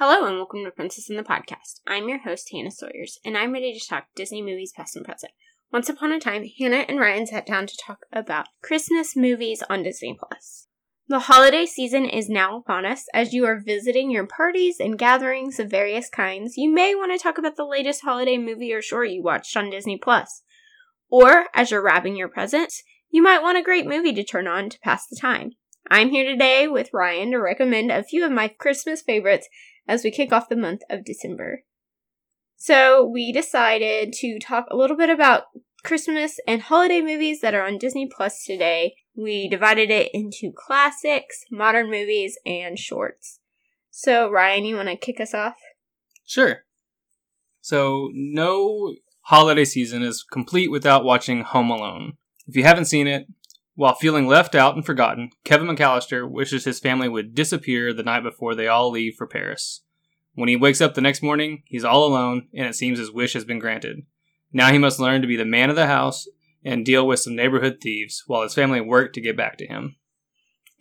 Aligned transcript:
Hello 0.00 0.28
and 0.28 0.36
welcome 0.36 0.62
to 0.62 0.70
Princess 0.70 1.10
in 1.10 1.16
the 1.16 1.24
Podcast. 1.24 1.80
I'm 1.84 2.08
your 2.08 2.20
host, 2.20 2.50
Hannah 2.52 2.70
Sawyers, 2.70 3.18
and 3.24 3.36
I'm 3.36 3.52
ready 3.52 3.76
to 3.76 3.84
talk 3.84 4.04
Disney 4.14 4.40
movies 4.40 4.70
past 4.70 4.94
and 4.94 5.04
present. 5.04 5.32
Once 5.72 5.88
upon 5.88 6.12
a 6.12 6.20
time, 6.20 6.44
Hannah 6.56 6.84
and 6.88 7.00
Ryan 7.00 7.26
sat 7.26 7.44
down 7.44 7.66
to 7.66 7.76
talk 7.84 8.06
about 8.12 8.46
Christmas 8.62 9.16
movies 9.16 9.60
on 9.68 9.82
Disney 9.82 10.16
Plus. 10.16 10.68
The 11.08 11.18
holiday 11.18 11.66
season 11.66 12.04
is 12.04 12.28
now 12.28 12.58
upon 12.58 12.86
us. 12.86 13.06
As 13.12 13.32
you 13.32 13.44
are 13.46 13.58
visiting 13.58 14.12
your 14.12 14.24
parties 14.24 14.76
and 14.78 14.96
gatherings 14.96 15.58
of 15.58 15.68
various 15.68 16.08
kinds, 16.08 16.56
you 16.56 16.72
may 16.72 16.94
want 16.94 17.10
to 17.10 17.20
talk 17.20 17.36
about 17.36 17.56
the 17.56 17.66
latest 17.66 18.02
holiday 18.04 18.38
movie 18.38 18.72
or 18.72 18.80
short 18.80 19.10
you 19.10 19.20
watched 19.20 19.56
on 19.56 19.68
Disney 19.68 19.98
Plus. 19.98 20.42
Or, 21.10 21.46
as 21.54 21.72
you're 21.72 21.82
wrapping 21.82 22.14
your 22.14 22.28
presents, 22.28 22.84
you 23.10 23.20
might 23.20 23.42
want 23.42 23.58
a 23.58 23.64
great 23.64 23.88
movie 23.88 24.12
to 24.12 24.22
turn 24.22 24.46
on 24.46 24.70
to 24.70 24.78
pass 24.78 25.08
the 25.08 25.18
time. 25.20 25.54
I'm 25.90 26.10
here 26.10 26.24
today 26.24 26.68
with 26.68 26.90
Ryan 26.92 27.32
to 27.32 27.38
recommend 27.38 27.90
a 27.90 28.04
few 28.04 28.24
of 28.24 28.30
my 28.30 28.46
Christmas 28.46 29.02
favorites 29.02 29.48
as 29.88 30.04
we 30.04 30.10
kick 30.10 30.32
off 30.32 30.48
the 30.48 30.56
month 30.56 30.82
of 30.88 31.04
December. 31.04 31.64
So, 32.56 33.04
we 33.04 33.32
decided 33.32 34.12
to 34.14 34.38
talk 34.38 34.66
a 34.70 34.76
little 34.76 34.96
bit 34.96 35.10
about 35.10 35.44
Christmas 35.84 36.38
and 36.46 36.62
holiday 36.62 37.00
movies 37.00 37.40
that 37.40 37.54
are 37.54 37.64
on 37.64 37.78
Disney 37.78 38.08
Plus 38.14 38.44
today. 38.44 38.96
We 39.16 39.48
divided 39.48 39.90
it 39.90 40.10
into 40.12 40.52
classics, 40.54 41.44
modern 41.50 41.90
movies, 41.90 42.38
and 42.44 42.78
shorts. 42.78 43.40
So, 43.90 44.30
Ryan, 44.30 44.64
you 44.64 44.76
want 44.76 44.88
to 44.88 44.96
kick 44.96 45.20
us 45.20 45.34
off? 45.34 45.56
Sure. 46.26 46.64
So, 47.60 48.10
no 48.12 48.94
holiday 49.22 49.64
season 49.64 50.02
is 50.02 50.24
complete 50.24 50.70
without 50.70 51.04
watching 51.04 51.42
Home 51.42 51.70
Alone. 51.70 52.16
If 52.46 52.56
you 52.56 52.64
haven't 52.64 52.86
seen 52.86 53.06
it, 53.06 53.26
while 53.78 53.94
feeling 53.94 54.26
left 54.26 54.56
out 54.56 54.74
and 54.74 54.84
forgotten, 54.84 55.30
Kevin 55.44 55.68
McAllister 55.68 56.28
wishes 56.28 56.64
his 56.64 56.80
family 56.80 57.08
would 57.08 57.32
disappear 57.32 57.92
the 57.92 58.02
night 58.02 58.24
before 58.24 58.56
they 58.56 58.66
all 58.66 58.90
leave 58.90 59.14
for 59.14 59.24
Paris. 59.24 59.82
When 60.34 60.48
he 60.48 60.56
wakes 60.56 60.80
up 60.80 60.94
the 60.94 61.00
next 61.00 61.22
morning, 61.22 61.62
he's 61.64 61.84
all 61.84 62.04
alone, 62.04 62.48
and 62.52 62.66
it 62.66 62.74
seems 62.74 62.98
his 62.98 63.12
wish 63.12 63.34
has 63.34 63.44
been 63.44 63.60
granted. 63.60 64.00
Now 64.52 64.72
he 64.72 64.78
must 64.78 64.98
learn 64.98 65.20
to 65.20 65.28
be 65.28 65.36
the 65.36 65.44
man 65.44 65.70
of 65.70 65.76
the 65.76 65.86
house 65.86 66.26
and 66.64 66.84
deal 66.84 67.06
with 67.06 67.20
some 67.20 67.36
neighborhood 67.36 67.78
thieves 67.80 68.24
while 68.26 68.42
his 68.42 68.52
family 68.52 68.80
work 68.80 69.12
to 69.12 69.20
get 69.20 69.36
back 69.36 69.56
to 69.58 69.66
him. 69.68 69.94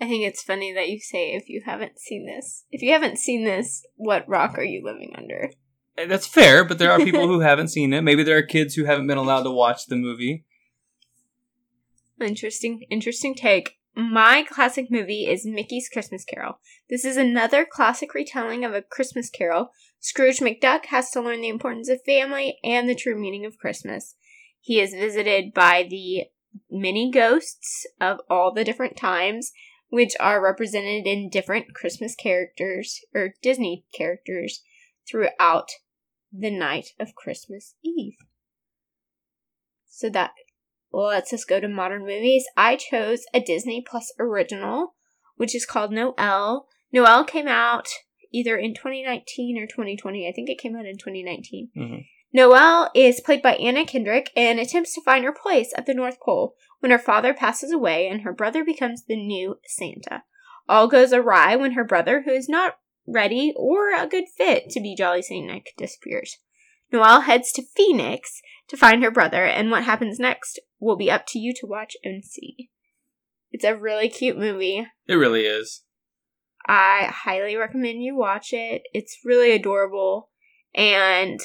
I 0.02 0.08
think 0.08 0.26
it's 0.26 0.42
funny 0.42 0.74
that 0.74 0.90
you 0.90 1.00
say 1.00 1.34
if 1.36 1.48
you 1.50 1.62
haven't 1.68 2.00
seen 2.00 2.26
this. 2.26 2.66
If 2.72 2.82
you 2.82 2.94
haven't 2.94 3.20
seen 3.20 3.46
this, 3.46 3.86
what 3.96 4.28
rock 4.28 4.58
are 4.58 4.64
you 4.64 4.84
living 4.84 5.14
under? 5.16 5.52
Eh, 6.00 6.08
That's 6.08 6.26
fair, 6.26 6.64
but 6.64 6.80
there 6.80 6.92
are 6.92 6.98
people 6.98 7.28
who 7.28 7.42
haven't 7.42 7.68
seen 7.68 7.94
it. 7.94 8.02
Maybe 8.02 8.24
there 8.24 8.40
are 8.40 8.44
kids 8.44 8.74
who 8.74 8.86
haven't 8.86 9.06
been 9.06 9.20
allowed 9.20 9.44
to 9.44 9.52
watch 9.52 9.86
the 9.86 9.98
movie. 9.98 10.46
Interesting, 12.20 12.84
interesting 12.90 13.36
take. 13.36 13.78
My 13.96 14.44
classic 14.48 14.88
movie 14.90 15.26
is 15.26 15.46
Mickey's 15.46 15.90
Christmas 15.90 16.24
Carol. 16.24 16.60
This 16.90 17.04
is 17.04 17.18
another 17.18 17.66
classic 17.70 18.14
retelling 18.14 18.64
of 18.64 18.74
a 18.74 18.82
Christmas 18.82 19.30
carol. 19.30 19.70
Scrooge 20.00 20.40
McDuck 20.40 20.86
has 20.86 21.10
to 21.12 21.22
learn 21.22 21.42
the 21.42 21.50
importance 21.50 21.90
of 21.90 22.04
family 22.06 22.58
and 22.64 22.88
the 22.88 22.96
true 22.96 23.20
meaning 23.20 23.46
of 23.46 23.58
Christmas. 23.58 24.16
He 24.60 24.80
is 24.80 24.92
visited 24.92 25.54
by 25.54 25.86
the 25.90 26.26
many 26.70 27.12
ghosts 27.12 27.86
of 28.00 28.20
all 28.30 28.54
the 28.54 28.64
different 28.64 28.98
times, 28.98 29.52
which 29.90 30.14
are 30.20 30.44
represented 30.44 31.08
in 31.08 31.30
different 31.30 31.74
Christmas 31.74 32.16
characters 32.16 33.00
or 33.14 33.34
Disney 33.42 33.86
characters 33.96 34.62
throughout 35.10 35.70
the 36.32 36.52
night 36.52 36.90
of 37.00 37.16
Christmas 37.16 37.76
Eve. 37.84 38.18
So 39.88 40.10
that 40.10 40.32
lets 40.92 41.34
us 41.34 41.40
just 41.40 41.50
go 41.50 41.60
to 41.60 41.68
modern 41.68 42.02
movies. 42.02 42.46
I 42.56 42.76
chose 42.76 43.26
a 43.34 43.40
Disney 43.40 43.84
Plus 43.88 44.12
original, 44.20 44.96
which 45.36 45.56
is 45.56 45.66
called 45.66 45.92
Noelle. 45.92 46.68
Noelle 46.92 47.26
came 47.26 47.48
out 47.48 47.88
either 48.34 48.58
in 48.58 48.74
2019 48.74 49.58
or 49.58 49.68
2020. 49.68 50.28
I 50.28 50.32
think 50.32 50.50
it 50.50 50.60
came 50.60 50.76
out 50.76 50.86
in 50.86 50.98
2019. 50.98 51.70
Mhm. 51.76 52.06
Noelle 52.34 52.92
is 52.94 53.22
played 53.22 53.42
by 53.42 53.56
Anna 53.56 53.86
Kendrick 53.86 54.32
and 54.36 54.60
attempts 54.60 54.94
to 54.94 55.02
find 55.02 55.24
her 55.24 55.32
place 55.34 55.74
at 55.78 55.86
the 55.86 55.94
North 55.94 56.20
Pole 56.20 56.56
when 56.80 56.92
her 56.92 57.00
father 57.00 57.34
passes 57.34 57.72
away 57.72 58.08
and 58.08 58.22
her 58.22 58.34
brother 58.34 58.64
becomes 58.64 59.06
the 59.06 59.16
new 59.16 59.60
Santa. 59.66 60.24
All 60.68 60.88
goes 60.88 61.14
awry 61.14 61.56
when 61.56 61.72
her 61.72 61.86
brother, 61.86 62.24
who 62.24 62.32
is 62.32 62.50
not 62.50 62.78
ready 63.08 63.54
or 63.56 63.94
a 63.94 64.06
good 64.08 64.26
fit 64.28 64.70
to 64.72 64.82
be 64.82 64.96
Jolly 64.96 65.22
Saint 65.22 65.48
Nick, 65.48 65.72
disappears. 65.78 66.40
Noelle 66.92 67.22
heads 67.22 67.52
to 67.54 67.64
Phoenix 67.76 68.42
to 68.68 68.78
find 68.78 69.04
her 69.04 69.12
brother, 69.12 69.46
and 69.46 69.72
what 69.72 69.84
happens 69.84 70.20
next 70.20 70.60
will 70.80 70.96
be 70.96 71.12
up 71.12 71.26
to 71.28 71.40
you 71.40 71.54
to 71.56 71.68
watch 71.68 71.96
and 72.04 72.24
see. 72.24 72.70
It's 73.52 73.66
a 73.66 73.76
really 73.76 74.10
cute 74.10 74.38
movie. 74.38 74.86
It 75.08 75.16
really 75.16 75.46
is. 75.46 75.84
I 76.68 77.10
highly 77.10 77.56
recommend 77.56 78.04
you 78.04 78.16
watch 78.16 78.52
it. 78.52 78.84
It's 78.94 79.20
really 79.24 79.52
adorable 79.52 80.30
and 80.76 81.40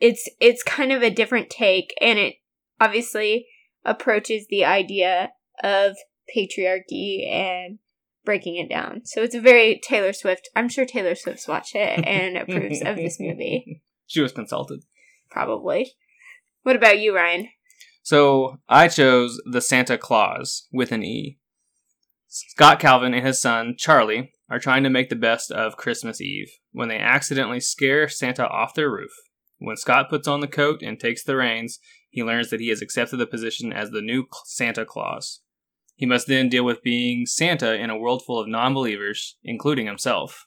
it's 0.00 0.28
it's 0.40 0.62
kind 0.64 0.92
of 0.92 1.02
a 1.02 1.10
different 1.10 1.48
take 1.48 1.94
and 2.00 2.18
it 2.18 2.34
obviously 2.80 3.46
approaches 3.84 4.46
the 4.50 4.64
idea 4.64 5.30
of 5.62 5.96
patriarchy 6.36 7.26
and 7.30 7.78
breaking 8.24 8.56
it 8.56 8.68
down. 8.68 9.02
So 9.04 9.22
it's 9.22 9.36
a 9.36 9.40
very 9.40 9.80
Taylor 9.82 10.12
Swift. 10.12 10.50
I'm 10.56 10.68
sure 10.68 10.84
Taylor 10.84 11.14
Swift's 11.14 11.46
watched 11.46 11.76
it 11.76 12.04
and 12.04 12.36
approves 12.36 12.82
of 12.82 12.96
this 12.96 13.18
movie 13.20 13.82
She 14.06 14.20
was 14.20 14.32
consulted. 14.32 14.82
probably. 15.30 15.92
What 16.62 16.76
about 16.76 16.98
you, 16.98 17.14
Ryan? 17.14 17.48
So 18.02 18.58
I 18.68 18.88
chose 18.88 19.40
the 19.50 19.60
Santa 19.60 19.98
Clause 19.98 20.68
with 20.72 20.92
an 20.92 21.02
E. 21.04 21.38
Scott 22.28 22.80
Calvin 22.80 23.14
and 23.14 23.26
his 23.26 23.40
son, 23.40 23.74
Charlie, 23.76 24.32
are 24.48 24.58
trying 24.58 24.82
to 24.84 24.90
make 24.90 25.08
the 25.08 25.16
best 25.16 25.50
of 25.50 25.76
Christmas 25.76 26.20
Eve 26.20 26.50
when 26.72 26.88
they 26.88 26.98
accidentally 26.98 27.60
scare 27.60 28.08
Santa 28.08 28.46
off 28.48 28.74
their 28.74 28.90
roof. 28.90 29.10
When 29.58 29.76
Scott 29.76 30.10
puts 30.10 30.28
on 30.28 30.40
the 30.40 30.48
coat 30.48 30.82
and 30.82 31.00
takes 31.00 31.24
the 31.24 31.36
reins, 31.36 31.78
he 32.10 32.22
learns 32.22 32.50
that 32.50 32.60
he 32.60 32.68
has 32.68 32.82
accepted 32.82 33.16
the 33.16 33.26
position 33.26 33.72
as 33.72 33.90
the 33.90 34.02
new 34.02 34.26
Santa 34.44 34.84
Claus. 34.84 35.40
He 35.94 36.06
must 36.06 36.26
then 36.26 36.48
deal 36.48 36.64
with 36.64 36.82
being 36.82 37.26
Santa 37.26 37.74
in 37.74 37.90
a 37.90 37.98
world 37.98 38.22
full 38.24 38.38
of 38.38 38.48
non 38.48 38.74
believers, 38.74 39.36
including 39.42 39.86
himself. 39.86 40.46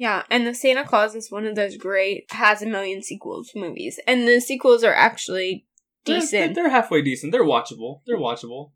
Yeah, 0.00 0.22
and 0.30 0.46
the 0.46 0.54
Santa 0.54 0.82
Clause 0.82 1.14
is 1.14 1.30
one 1.30 1.44
of 1.44 1.56
those 1.56 1.76
great 1.76 2.24
has 2.32 2.62
a 2.62 2.66
million 2.66 3.02
sequels 3.02 3.50
movies, 3.54 4.00
and 4.06 4.26
the 4.26 4.40
sequels 4.40 4.82
are 4.82 4.94
actually 4.94 5.66
They're- 6.06 6.20
decent. 6.20 6.54
They're, 6.54 6.70
halfway 6.70 7.02
decent. 7.02 7.32
They're 7.32 7.44
watchable. 7.44 8.00
They're 8.06 8.16
watchable. 8.16 8.72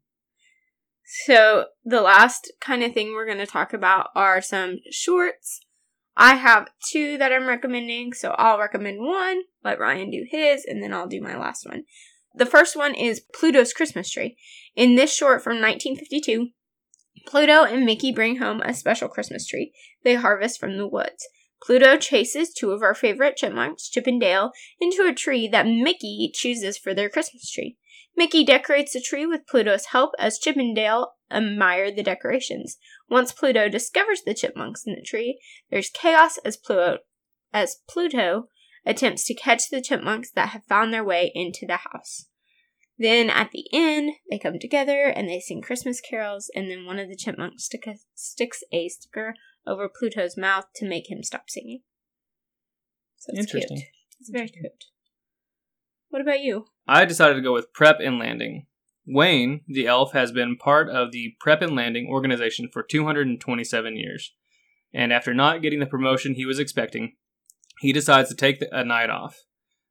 So, 1.24 1.68
the 1.82 2.02
last 2.02 2.52
kind 2.60 2.82
of 2.82 2.92
thing 2.92 3.14
we're 3.14 3.24
going 3.24 3.38
to 3.38 3.46
talk 3.46 3.72
about 3.72 4.08
are 4.14 4.42
some 4.42 4.80
shorts. 4.90 5.60
I 6.14 6.34
have 6.34 6.68
two 6.92 7.16
that 7.16 7.32
I'm 7.32 7.46
recommending, 7.48 8.12
so 8.12 8.32
I'll 8.32 8.58
recommend 8.58 9.00
one, 9.00 9.44
let 9.64 9.80
Ryan 9.80 10.10
do 10.10 10.26
his, 10.30 10.66
and 10.66 10.82
then 10.82 10.92
I'll 10.92 11.08
do 11.08 11.22
my 11.22 11.38
last 11.38 11.64
one. 11.66 11.84
The 12.34 12.44
first 12.44 12.76
one 12.76 12.94
is 12.94 13.22
Pluto's 13.34 13.72
Christmas 13.72 14.10
Tree. 14.10 14.36
In 14.76 14.94
this 14.94 15.14
short 15.14 15.42
from 15.42 15.54
1952, 15.54 16.50
Pluto 17.26 17.64
and 17.64 17.84
Mickey 17.84 18.12
bring 18.12 18.38
home 18.38 18.60
a 18.62 18.74
special 18.74 19.08
Christmas 19.08 19.46
tree 19.46 19.72
they 20.02 20.14
harvest 20.14 20.60
from 20.60 20.76
the 20.76 20.86
woods. 20.86 21.26
Pluto 21.62 21.96
chases 21.96 22.52
two 22.52 22.72
of 22.72 22.82
our 22.82 22.94
favorite 22.94 23.36
chipmunks, 23.36 23.88
Chip 23.88 24.06
and 24.06 24.20
Dale, 24.20 24.52
into 24.80 25.06
a 25.06 25.14
tree 25.14 25.48
that 25.48 25.66
Mickey 25.66 26.30
chooses 26.34 26.76
for 26.76 26.92
their 26.92 27.08
Christmas 27.08 27.50
tree. 27.50 27.78
Mickey 28.16 28.44
decorates 28.44 28.92
the 28.92 29.00
tree 29.00 29.26
with 29.26 29.46
Pluto's 29.46 29.86
help 29.86 30.12
as 30.18 30.38
Chip 30.38 30.56
and 30.56 30.76
Dale 30.76 31.12
admire 31.30 31.90
the 31.90 32.02
decorations. 32.02 32.76
Once 33.08 33.32
Pluto 33.32 33.68
discovers 33.68 34.22
the 34.24 34.34
chipmunks 34.34 34.84
in 34.86 34.94
the 34.94 35.02
tree, 35.02 35.40
there's 35.70 35.90
chaos 35.90 36.38
as 36.44 36.56
Pluto 36.56 36.98
as 37.52 37.76
Pluto 37.88 38.48
attempts 38.84 39.24
to 39.24 39.34
catch 39.34 39.70
the 39.70 39.80
chipmunks 39.80 40.30
that 40.32 40.50
have 40.50 40.64
found 40.64 40.92
their 40.92 41.04
way 41.04 41.32
into 41.34 41.66
the 41.66 41.78
house. 41.78 42.26
Then 42.98 43.28
at 43.28 43.50
the 43.50 43.66
end, 43.72 44.12
they 44.30 44.38
come 44.38 44.58
together 44.60 45.06
and 45.06 45.28
they 45.28 45.40
sing 45.40 45.62
Christmas 45.62 46.00
carols, 46.00 46.50
and 46.54 46.70
then 46.70 46.86
one 46.86 46.98
of 46.98 47.08
the 47.08 47.16
chipmunks 47.16 47.64
stick 47.64 47.86
a, 47.86 47.96
sticks 48.14 48.62
a 48.72 48.88
sticker 48.88 49.34
over 49.66 49.88
Pluto's 49.88 50.36
mouth 50.36 50.66
to 50.76 50.88
make 50.88 51.10
him 51.10 51.22
stop 51.22 51.50
singing. 51.50 51.80
So 53.16 53.30
it's 53.32 53.40
Interesting. 53.40 53.78
cute. 53.78 53.88
It's 54.20 54.30
very 54.30 54.48
cute. 54.48 54.84
What 56.10 56.22
about 56.22 56.40
you? 56.40 56.66
I 56.86 57.04
decided 57.04 57.34
to 57.34 57.40
go 57.42 57.52
with 57.52 57.72
Prep 57.72 57.98
and 58.00 58.18
Landing. 58.18 58.66
Wayne, 59.06 59.62
the 59.66 59.86
elf, 59.86 60.12
has 60.12 60.30
been 60.30 60.56
part 60.56 60.88
of 60.88 61.10
the 61.10 61.34
Prep 61.40 61.60
and 61.62 61.74
Landing 61.74 62.08
organization 62.08 62.68
for 62.72 62.82
227 62.82 63.96
years. 63.96 64.32
And 64.92 65.12
after 65.12 65.34
not 65.34 65.60
getting 65.60 65.80
the 65.80 65.86
promotion 65.86 66.34
he 66.34 66.46
was 66.46 66.60
expecting, 66.60 67.14
he 67.80 67.92
decides 67.92 68.28
to 68.28 68.36
take 68.36 68.62
a 68.70 68.84
night 68.84 69.10
off. 69.10 69.40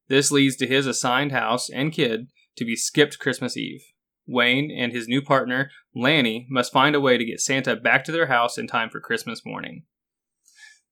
This 0.07 0.31
leads 0.31 0.55
to 0.57 0.67
his 0.67 0.87
assigned 0.87 1.31
house 1.31 1.69
and 1.69 1.91
kid 1.91 2.27
to 2.55 2.65
be 2.65 2.75
skipped 2.75 3.19
Christmas 3.19 3.57
Eve. 3.57 3.83
Wayne 4.25 4.71
and 4.71 4.93
his 4.93 5.07
new 5.07 5.21
partner, 5.21 5.69
Lanny, 5.93 6.47
must 6.49 6.71
find 6.71 6.95
a 6.95 7.01
way 7.01 7.17
to 7.17 7.25
get 7.25 7.41
Santa 7.41 7.75
back 7.75 8.03
to 8.05 8.11
their 8.11 8.27
house 8.27 8.57
in 8.57 8.67
time 8.67 8.89
for 8.89 8.99
Christmas 8.99 9.45
morning. 9.45 9.83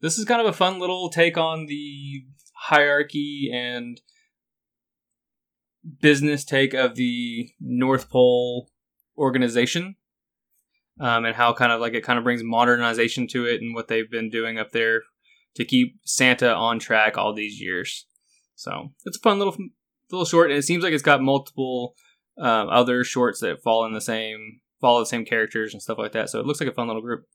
This 0.02 0.18
is 0.18 0.26
kind 0.26 0.42
of 0.42 0.48
a 0.48 0.54
fun 0.54 0.80
little 0.80 1.10
take 1.10 1.38
on 1.38 1.68
the 1.68 2.26
hierarchy 2.56 3.50
and 3.54 4.02
business 6.02 6.44
take 6.44 6.74
of 6.74 6.96
the 6.96 7.50
North 7.60 8.10
Pole 8.10 8.70
organization, 9.18 9.96
um, 11.00 11.26
and 11.26 11.36
how 11.36 11.54
kind 11.54 11.72
of 11.72 11.80
like 11.80 11.94
it 11.94 12.04
kind 12.04 12.18
of 12.18 12.24
brings 12.24 12.44
modernization 12.44 13.28
to 13.28 13.46
it 13.46 13.62
and 13.62 13.74
what 13.74 13.88
they've 13.88 14.12
been 14.12 14.30
doing 14.30 14.58
up 14.60 14.72
there 14.72 15.04
to 15.56 15.66
keep 15.66 16.00
Santa 16.04 16.54
on 16.54 16.80
track 16.80 17.18
all 17.18 17.34
these 17.34 17.62
years. 17.62 18.08
So 18.56 18.94
it's 19.06 19.18
a 19.18 19.22
fun 19.22 19.38
little 19.38 19.56
little 20.12 20.26
short, 20.26 20.50
and 20.50 20.58
it 20.58 20.64
seems 20.64 20.84
like 20.84 20.94
it's 20.94 21.04
got 21.04 21.22
multiple 21.22 21.96
um, 22.38 22.70
other 22.70 23.04
shorts 23.04 23.40
that 23.42 23.62
fall 23.62 23.86
in 23.86 23.94
the 23.94 24.02
same 24.02 24.62
follow 24.80 25.00
the 25.00 25.06
same 25.06 25.26
characters 25.26 25.74
and 25.74 25.82
stuff 25.82 26.00
like 26.00 26.12
that. 26.14 26.30
So 26.30 26.40
it 26.40 26.46
looks 26.46 26.60
like 26.60 26.70
a 26.70 26.74
fun 26.74 26.88
little 26.88 27.04
group. 27.04 27.26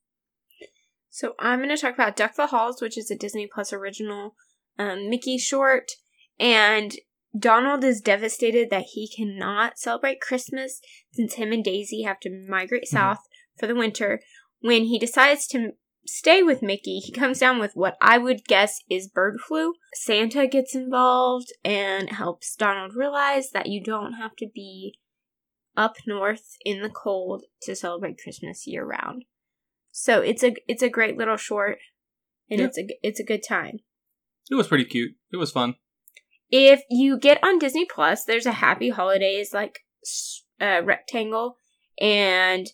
So 1.11 1.35
I'm 1.39 1.61
going 1.61 1.75
to 1.75 1.81
talk 1.81 1.95
about 1.95 2.17
Duck 2.17 2.35
the 2.35 2.49
Halls, 2.49 2.83
which 2.83 2.99
is 2.99 3.11
a 3.11 3.17
Disney 3.17 3.49
Plus 3.53 3.73
original 3.73 4.35
um, 4.79 5.09
Mickey 5.09 5.39
short, 5.39 5.93
and 6.39 6.95
Donald 7.39 7.85
is 7.85 8.01
devastated 8.01 8.71
that 8.71 8.87
he 8.93 9.09
cannot 9.09 9.79
celebrate 9.79 10.21
Christmas 10.21 10.81
since 11.13 11.35
him 11.35 11.53
and 11.53 11.65
Daisy 11.65 12.03
have 12.03 12.21
to 12.21 12.47
migrate 12.49 12.85
mm-hmm. 12.85 12.97
south 12.97 13.21
for 13.59 13.67
the 13.67 13.75
winter. 13.75 14.21
When 14.61 14.85
he 14.85 14.99
decides 14.99 15.47
to 15.49 15.73
stay 16.07 16.43
with 16.43 16.63
Mickey, 16.63 16.99
he 16.99 17.13
comes 17.13 17.39
down 17.39 17.59
with 17.59 17.73
what 17.75 17.97
I 18.01 18.19
would 18.19 18.45
guess 18.45 18.81
is 18.89 19.09
bird 19.09 19.39
flu. 19.41 19.75
Santa 19.95 20.47
gets 20.47 20.75
involved 20.75 21.53
and 21.65 22.11
helps 22.11 22.55
Donald 22.57 22.95
realize 22.95 23.51
that 23.51 23.67
you 23.67 23.83
don't 23.83 24.15
have 24.15 24.37
to 24.37 24.47
be 24.53 24.99
up 25.77 25.97
north 26.07 26.57
in 26.65 26.83
the 26.83 26.89
cold 26.91 27.45
to 27.63 27.77
celebrate 27.77 28.19
Christmas 28.23 28.67
year 28.67 28.85
round. 28.85 29.25
So 29.91 30.21
it's 30.21 30.43
a 30.43 30.55
it's 30.69 30.83
a 30.83 30.89
great 30.89 31.17
little 31.17 31.37
short 31.37 31.79
and 32.51 32.61
yeah. 32.61 32.67
it's 32.67 32.79
a 32.79 32.87
it's 33.03 33.21
a 33.21 33.25
good 33.25 33.43
time. 33.47 33.79
It 34.51 34.55
was 34.55 34.69
pretty 34.69 34.85
cute. 34.85 35.13
It 35.33 35.37
was 35.37 35.51
fun. 35.51 35.75
If 36.51 36.83
you 36.89 37.19
get 37.19 37.43
on 37.43 37.59
Disney 37.59 37.87
Plus, 37.87 38.25
there's 38.25 38.47
a 38.47 38.53
Happy 38.53 38.91
Holidays 38.91 39.53
like 39.53 39.81
uh, 40.61 40.83
rectangle, 40.85 41.57
and 42.01 42.67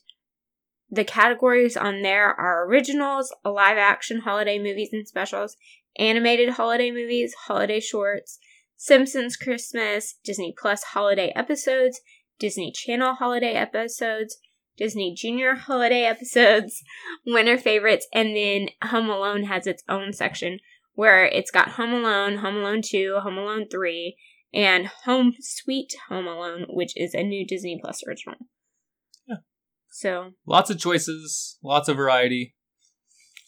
the 0.92 1.04
categories 1.04 1.74
on 1.74 2.02
there 2.02 2.28
are 2.38 2.66
originals, 2.66 3.34
live 3.46 3.78
action 3.78 4.20
holiday 4.20 4.58
movies 4.58 4.90
and 4.92 5.08
specials, 5.08 5.56
animated 5.98 6.50
holiday 6.50 6.90
movies, 6.90 7.32
holiday 7.46 7.80
shorts, 7.80 8.38
Simpsons 8.76 9.36
Christmas, 9.36 10.18
Disney 10.22 10.54
Plus 10.56 10.82
holiday 10.82 11.32
episodes, 11.34 12.02
Disney 12.38 12.70
Channel 12.70 13.14
holiday 13.14 13.54
episodes, 13.54 14.36
Disney 14.76 15.14
Junior 15.16 15.54
holiday 15.54 16.02
episodes, 16.02 16.82
winter 17.26 17.56
favorites, 17.56 18.06
and 18.12 18.36
then 18.36 18.68
Home 18.82 19.08
Alone 19.08 19.44
has 19.44 19.66
its 19.66 19.82
own 19.88 20.12
section 20.12 20.58
where 20.94 21.24
it's 21.24 21.50
got 21.50 21.70
Home 21.70 21.94
Alone, 21.94 22.36
Home 22.38 22.56
Alone 22.56 22.82
2, 22.84 23.20
Home 23.22 23.38
Alone 23.38 23.66
3, 23.70 24.14
and 24.52 24.88
Home 25.06 25.32
Sweet 25.40 25.94
Home 26.10 26.26
Alone, 26.26 26.66
which 26.68 26.92
is 26.96 27.14
a 27.14 27.22
new 27.22 27.46
Disney 27.46 27.78
Plus 27.82 28.02
original. 28.06 28.36
So 29.92 30.32
lots 30.46 30.70
of 30.70 30.78
choices, 30.78 31.58
lots 31.62 31.86
of 31.86 31.98
variety. 31.98 32.54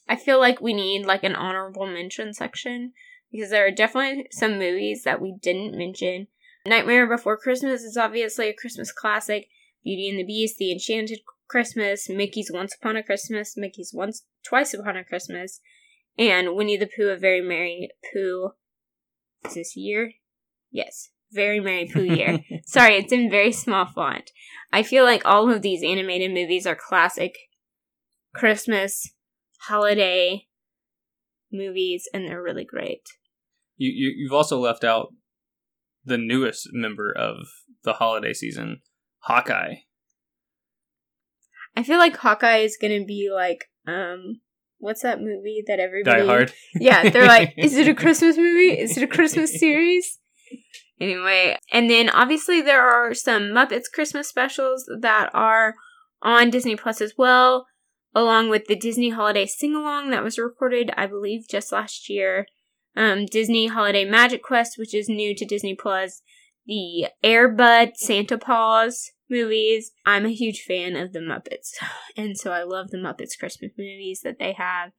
I 0.06 0.16
feel 0.16 0.38
like 0.38 0.60
we 0.60 0.74
need 0.74 1.06
like 1.06 1.24
an 1.24 1.34
honorable 1.34 1.86
mention 1.86 2.34
section 2.34 2.92
because 3.32 3.50
there 3.50 3.66
are 3.66 3.70
definitely 3.70 4.26
some 4.30 4.58
movies 4.58 5.04
that 5.04 5.22
we 5.22 5.34
didn't 5.40 5.76
mention. 5.76 6.26
Nightmare 6.66 7.06
Before 7.06 7.38
Christmas 7.38 7.82
is 7.82 7.96
obviously 7.96 8.48
a 8.48 8.54
Christmas 8.54 8.92
classic. 8.92 9.48
Beauty 9.82 10.08
and 10.10 10.18
the 10.18 10.24
Beast, 10.24 10.56
The 10.58 10.70
Enchanted 10.70 11.20
Christmas, 11.48 12.08
Mickey's 12.10 12.50
Once 12.52 12.74
Upon 12.74 12.96
a 12.96 13.02
Christmas, 13.02 13.54
Mickey's 13.56 13.92
Once 13.94 14.24
Twice 14.46 14.74
Upon 14.74 14.96
a 14.98 15.04
Christmas, 15.04 15.60
and 16.18 16.54
Winnie 16.54 16.76
the 16.76 16.88
Pooh, 16.94 17.08
A 17.08 17.16
Very 17.16 17.40
Merry 17.40 17.88
Pooh. 18.12 18.50
Is 19.46 19.54
this 19.54 19.76
year? 19.76 20.12
Yes. 20.70 21.10
Very 21.32 21.60
Merry 21.60 21.90
Pooh 21.92 22.04
year. 22.04 22.40
Sorry, 22.64 22.96
it's 22.96 23.12
in 23.12 23.30
very 23.30 23.52
small 23.52 23.86
font. 23.86 24.30
I 24.72 24.82
feel 24.82 25.04
like 25.04 25.24
all 25.24 25.50
of 25.50 25.62
these 25.62 25.82
animated 25.82 26.32
movies 26.32 26.66
are 26.66 26.76
classic 26.76 27.36
Christmas, 28.34 29.12
holiday 29.62 30.46
movies, 31.52 32.08
and 32.12 32.26
they're 32.26 32.42
really 32.42 32.64
great. 32.64 33.02
You, 33.76 33.90
you 33.90 34.14
you've 34.16 34.32
also 34.32 34.58
left 34.58 34.84
out 34.84 35.14
the 36.04 36.18
newest 36.18 36.68
member 36.72 37.12
of 37.12 37.46
the 37.82 37.94
holiday 37.94 38.32
season, 38.32 38.80
Hawkeye. 39.20 39.74
I 41.76 41.82
feel 41.82 41.98
like 41.98 42.16
Hawkeye 42.16 42.58
is 42.58 42.76
gonna 42.80 43.04
be 43.04 43.30
like 43.32 43.70
um 43.86 44.40
what's 44.78 45.02
that 45.02 45.20
movie 45.20 45.64
that 45.66 45.80
everybody 45.80 46.20
Die 46.20 46.26
Hard? 46.26 46.52
Yeah, 46.74 47.08
they're 47.10 47.26
like, 47.26 47.54
is 47.56 47.76
it 47.76 47.88
a 47.88 47.94
Christmas 47.94 48.36
movie? 48.36 48.78
Is 48.78 48.96
it 48.96 49.02
a 49.02 49.08
Christmas 49.08 49.58
series? 49.58 50.18
Anyway, 51.00 51.56
and 51.72 51.90
then 51.90 52.08
obviously 52.08 52.60
there 52.60 52.82
are 52.82 53.14
some 53.14 53.44
Muppets 53.44 53.90
Christmas 53.92 54.28
specials 54.28 54.88
that 55.00 55.30
are 55.34 55.74
on 56.22 56.50
Disney 56.50 56.76
Plus 56.76 57.00
as 57.00 57.14
well, 57.18 57.66
along 58.14 58.48
with 58.48 58.66
the 58.66 58.76
Disney 58.76 59.10
Holiday 59.10 59.46
Sing 59.46 59.74
Along 59.74 60.10
that 60.10 60.22
was 60.22 60.38
recorded, 60.38 60.92
I 60.96 61.06
believe, 61.06 61.48
just 61.48 61.72
last 61.72 62.08
year. 62.08 62.46
Um, 62.96 63.26
Disney 63.26 63.66
Holiday 63.66 64.04
Magic 64.04 64.42
Quest, 64.42 64.78
which 64.78 64.94
is 64.94 65.08
new 65.08 65.34
to 65.34 65.44
Disney 65.44 65.74
Plus, 65.74 66.22
the 66.64 67.08
Airbud 67.24 67.96
Santa 67.96 68.38
Paws 68.38 69.10
movies. 69.28 69.90
I'm 70.06 70.26
a 70.26 70.30
huge 70.30 70.62
fan 70.62 70.94
of 70.94 71.12
the 71.12 71.18
Muppets, 71.18 71.72
and 72.16 72.38
so 72.38 72.52
I 72.52 72.62
love 72.62 72.90
the 72.90 72.98
Muppets 72.98 73.38
Christmas 73.38 73.72
movies 73.76 74.20
that 74.22 74.38
they 74.38 74.52
have. 74.52 74.92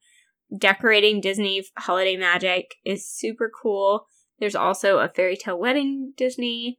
Decorating 0.56 1.20
Disney 1.20 1.64
holiday 1.78 2.16
magic 2.16 2.74
is 2.84 3.10
super 3.10 3.50
cool. 3.50 4.06
There's 4.38 4.56
also 4.56 4.98
a 4.98 5.08
fairy 5.08 5.36
tale 5.36 5.58
wedding 5.58 6.12
Disney 6.16 6.78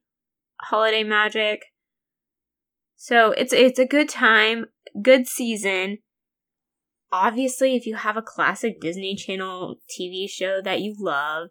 holiday 0.61 1.03
magic. 1.03 1.65
So 2.95 3.31
it's 3.31 3.53
it's 3.53 3.79
a 3.79 3.85
good 3.85 4.09
time, 4.09 4.65
good 5.01 5.27
season. 5.27 5.99
Obviously, 7.11 7.75
if 7.75 7.85
you 7.85 7.95
have 7.95 8.17
a 8.17 8.21
classic 8.21 8.81
Disney 8.81 9.15
Channel 9.15 9.77
TV 9.87 10.29
show 10.29 10.61
that 10.61 10.81
you 10.81 10.95
love, 10.99 11.49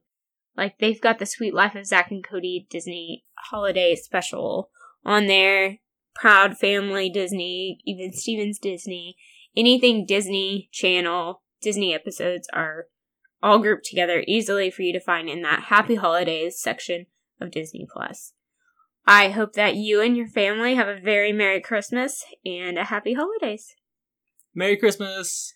like 0.57 0.79
they've 0.79 1.01
got 1.01 1.19
the 1.19 1.27
Suite 1.27 1.55
Life 1.55 1.75
of 1.75 1.87
Zack 1.87 2.11
and 2.11 2.23
Cody 2.23 2.67
Disney 2.71 3.25
holiday 3.51 3.95
special 3.95 4.71
on 5.05 5.27
there. 5.27 5.79
Proud 6.15 6.57
Family 6.57 7.11
Disney, 7.11 7.79
even 7.85 8.11
Stevens 8.11 8.59
Disney, 8.59 9.17
anything 9.55 10.07
Disney 10.07 10.71
Channel, 10.73 11.43
Disney 11.61 11.95
episodes 11.95 12.49
are 12.55 12.87
all 13.47 13.61
grouped 13.61 13.87
together 13.87 14.25
easily 14.27 14.71
for 14.71 14.83
you 14.83 14.93
to 14.93 15.01
find 15.01 15.29
in 15.29 15.43
that 15.43 15.65
Happy 15.65 15.95
Holidays 15.95 16.59
section 16.61 17.07
of 17.41 17.53
Disney 17.53 17.87
Plus. 17.91 18.33
I 19.07 19.29
hope 19.29 19.53
that 19.53 19.77
you 19.77 20.01
and 20.01 20.17
your 20.17 20.27
family 20.27 20.75
have 20.75 20.89
a 20.89 20.99
very 21.01 21.33
Merry 21.33 21.61
Christmas 21.61 22.25
and 22.45 22.77
a 22.77 22.85
Happy 22.85 23.15
Holidays. 23.15 23.77
Merry 24.53 24.77
Christmas! 24.77 25.55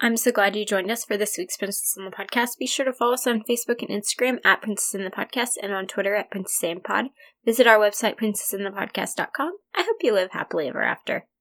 I'm 0.00 0.16
so 0.16 0.32
glad 0.32 0.56
you 0.56 0.64
joined 0.64 0.90
us 0.90 1.04
for 1.04 1.16
this 1.16 1.38
week's 1.38 1.56
Princess 1.56 1.94
in 1.96 2.04
the 2.04 2.10
Podcast. 2.10 2.58
Be 2.58 2.66
sure 2.66 2.84
to 2.84 2.92
follow 2.92 3.14
us 3.14 3.26
on 3.26 3.44
Facebook 3.48 3.82
and 3.82 3.90
Instagram 3.90 4.38
at 4.44 4.62
Princess 4.62 4.94
in 4.94 5.04
the 5.04 5.10
Podcast 5.10 5.50
and 5.62 5.72
on 5.72 5.86
Twitter 5.86 6.16
at 6.16 6.30
Princess 6.30 6.62
and 6.64 6.82
Pod. 6.82 7.06
Visit 7.44 7.68
our 7.68 7.78
website, 7.78 8.18
princessinthepodcast.com. 8.18 9.52
I 9.76 9.82
hope 9.82 9.96
you 10.02 10.12
live 10.12 10.32
happily 10.32 10.68
ever 10.68 10.82
after. 10.82 11.28